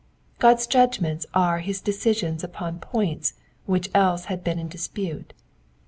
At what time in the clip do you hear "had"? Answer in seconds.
4.25-4.43